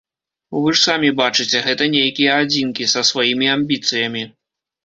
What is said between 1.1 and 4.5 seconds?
бачыце, гэта нейкія адзінкі, са сваімі амбіцыямі.